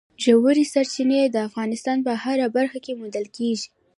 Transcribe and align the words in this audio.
ژورې 0.23 0.65
سرچینې 0.73 1.19
د 1.29 1.37
افغانستان 1.47 1.97
په 2.07 2.11
هره 2.23 2.47
برخه 2.57 2.79
کې 2.85 2.97
موندل 2.99 3.25
کېږي. 3.37 3.67